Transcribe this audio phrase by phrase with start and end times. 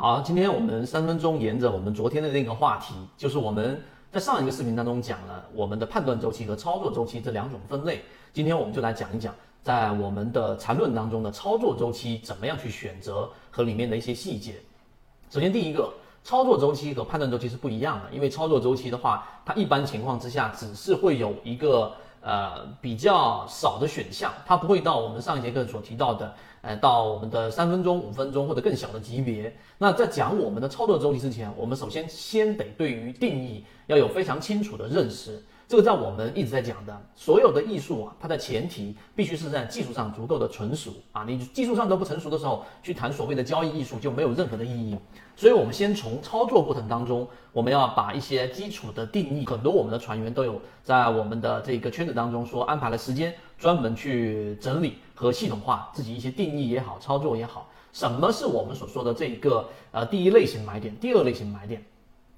[0.00, 3.78] 好，今天我们三分钟沿着我们昨天的那个话题，就是我们
[4.10, 8.00] 在上一个视频当中讲了我们的判断周期和操作周期这两种分类。
[8.32, 14.54] 今天我们就来讲一讲，在我们的缠论当中的操作周期怎么样去选择和里面的一些细节。
[15.28, 15.92] 首先，第一个，
[16.24, 21.92] 操作周期和判断周期是不一样的，因为操作周期的话，它一般情况之下只是会有一个。
[22.22, 29.56] 呃，比较少的选项，它不会到我们上一节课所提到的，呃，到我们的三分钟、五分钟或者更小的级别。
[29.78, 35.42] 那在讲我们的操作周期之前，我们首先先得对于定义要有非常清楚的认识。
[35.70, 41.22] 这个在我们一直在讲的，所有的艺术啊，它的前提必须是在技术上足够的成熟啊。
[41.24, 44.98] 你技术上都不成熟的时候，去谈所谓的交易艺术就没有任何的意义。
[45.36, 57.68] 所以，我们先从操作过程当中，我们要把一些基础的定义，很多我们的船员都有在我们的这个圈子当中说安排了时间，专门去整理和系统化自己一些定义也好，操作也好。
[57.92, 61.80] 什么是我们所说的这一个呃第一类型买点，第二类型买点？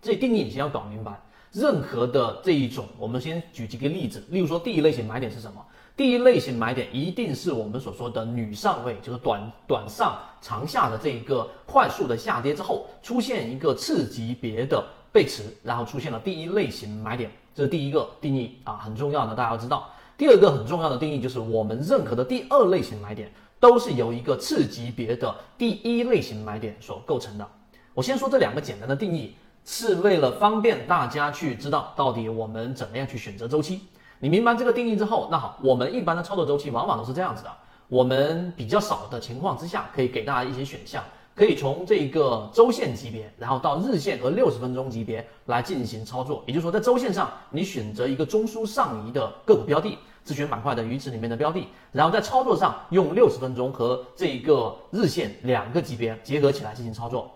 [0.00, 1.20] 这定义你先要搞明白。
[1.56, 5.64] 任何的这一种，我们先举几个例子，例如说第一类型买点是什么？
[5.96, 19.88] 第一类型买点一定是我们所说的女上位，就是短短上长下的这一个快速的下跌之后，出现一个次级别的背驰，然后出现了第一类型买点，这是第一个定义啊，很重要的，大家要知道。
[20.18, 27.48] 第二个很重要的定义就是我们任何的第二类型买点都是由一个次级别的第一类型买点所构成的。
[27.94, 29.34] 我先说这两个简单的定义。
[29.66, 33.80] 是为了方便大家去知道到底我们怎么样去选择周期。
[34.20, 37.50] 你明白这个定义之后，那好，我们一般的操作周期往往都是这样子的。
[37.88, 41.02] 我们比较少的情况之下，可以给大家一些选项，
[41.34, 46.44] 可以从这个周线级别，然后到日线和六十分钟级别来进行操作。
[46.46, 57.28] 也就是说，在周线上，你选择一个中枢上移的个股标的，自选板块的鱼池里面的标的，然后在操作上用六十分钟和这一个日线两个级别结合起来进行操作，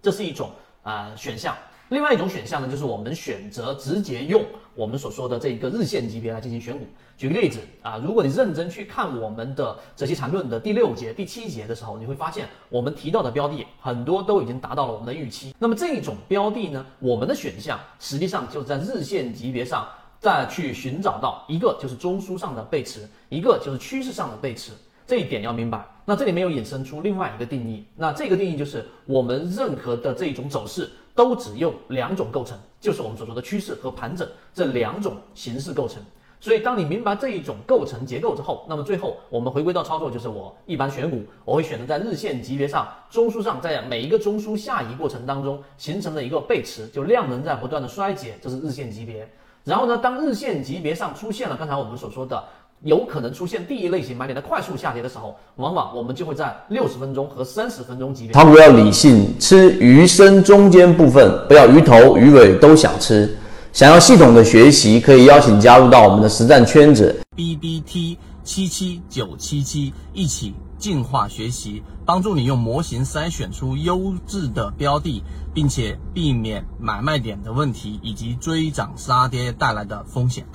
[0.00, 0.50] 这是一种。
[0.86, 1.52] 啊，选项。
[1.88, 6.84] 另外一种选项呢，就是我们选择直接用我们所说的这一个日线级别来进行选股。
[7.16, 15.54] 举个例子啊，如果你认真去看我们的这些缠论的第六节、第七节的时候，你会发现我们提到的标的很多都已经达到了我们的预期。
[15.58, 24.72] 那么这种标的呢，我们的选项实际上就是在日线级别上再去寻找到一个就是中枢上的背驰，一个就是趋势上的背驰。
[25.06, 25.86] 这一点要明白。
[26.08, 36.00] 那这里面又衍生出另外一个定义，那这个定义就是我们任何的这一种走势都只用两种构成，就是我们所说的趋势和盘整这两种形式构成。
[36.38, 49.28] 所以当你明白这一种构成结构之后，那么最后我们回归到操作，就是我一般选股，我会选择在日线级别上、中枢上，在每一个中枢下移过程当中形成的一个背驰，就量能在不断的衰减，这是日线级别。
[49.64, 52.44] 然后呢，当日线级别上出现了刚才我们所说的。
[52.86, 58.32] 有可能出现第一类型买点的快速下跌的时候，往往我们就会在六十分钟和三十分钟级别。
[58.32, 63.36] 炒股要理性，吃鱼身中间部分，不要鱼头鱼尾都想吃。
[63.72, 67.14] 想要系统的学习，可以邀请加入到我们的实战圈子。
[67.34, 80.46] B B T 七七九七七，一起进化学习，帮助你用模型筛选出优质的标的，并且避免买卖点的问题以及追涨杀跌带来的风险。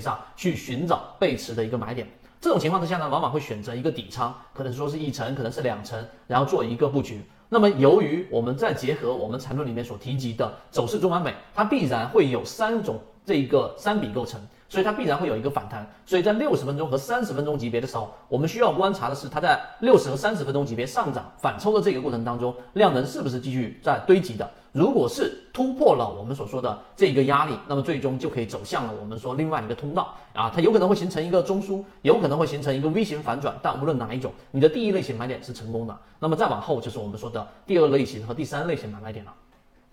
[0.00, 2.06] 上去寻找背驰的一个买点，
[2.40, 7.22] 这种情况之下呢，往往会选择一个底仓，可能说是一层，可能是两层，然后做一个布局。
[7.48, 14.40] 那么由于我们再结合我们缠论里面所提及的走势中完美，它必然会有三种这一个三笔构成。
[14.68, 24.50] 所以它必然会有一个反弹，所以在六十分钟和三十分钟级别的时候，我们需要观察的是它在六十和三十分钟级别上涨反抽的这个过程当中，量能是不是继续在堆积的？
[24.72, 39.34] 如果是突破了我们所说的这个压力，那么最终就可以走向了我们说另外一个通道啊，它有可能会形成一个中枢，有可能会形成一个 V 型反转，但无论哪一种，你的第一类型买点是成功的，那么再往后就是我们说的第二类型和第三类型买卖点了。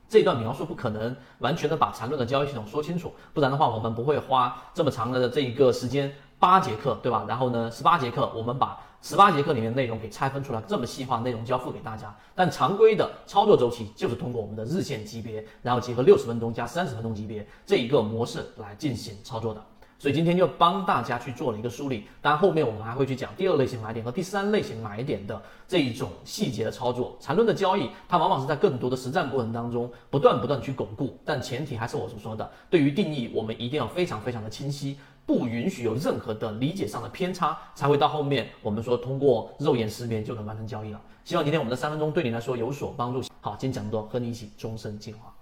[0.09, 7.25] 这段描述不可能完全的把缠论的交易系统说清楚，不然的话我们不会花这么长的这一个时间八节课，对吧？
[7.27, 12.13] 然后呢，十八节课我们把十八节课里面内容给拆分出来，这么细化内容交付给大家。
[12.33, 19.63] 但常规的操作周期就是通过我们的日线级别，然后结合六十分钟加三十分钟级别这一个模式来进行操作的。
[19.99, 27.17] 所以今天就帮大家去做了一个梳理，当然后面我们还会去讲第二类型买点和第三类型买点的这一种细节的操作。
[27.19, 41.01] 缠论的交易，它往往是在更多的实战过程当中不断不断去巩固，但前提还是我所说的，对于定义我们一定要非常非常的清晰，不允许有任何的理解上的偏差，才会到后面我们说通过肉眼识别就能完成交易了。
[41.25, 43.21] 希望今天我们的三分钟对你来说有所帮助。
[43.41, 45.33] 好，今天讲这么多，和你一起终身进化。